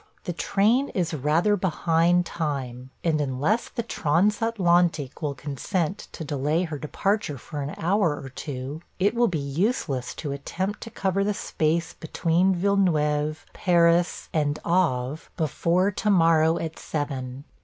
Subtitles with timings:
[0.23, 6.79] The train is rather behind time, and unless the Transatlantique will consent to delay her
[6.79, 11.35] departure for an hour or two, it will be useless to attempt to cover the
[11.35, 17.43] space between Villeneuve, Paris, and Havre before to morrow at seven.